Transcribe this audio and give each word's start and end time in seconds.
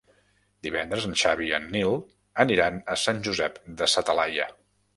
Divendres 0.67 1.05
en 1.09 1.13
Xavi 1.23 1.49
i 1.49 1.53
en 1.59 1.67
Nil 1.75 1.93
aniran 2.47 2.81
a 2.95 2.99
Sant 3.05 3.23
Josep 3.29 3.63
de 3.83 3.93
sa 3.95 4.07
Talaia. 4.11 4.53